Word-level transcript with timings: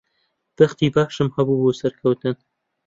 بەختی 0.57 0.87
باشم 0.95 1.29
هەبوو 1.37 1.59
بۆ 1.61 1.69
سەرکەوتن. 1.79 2.35